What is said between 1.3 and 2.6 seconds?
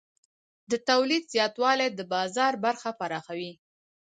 زیاتوالی د بازار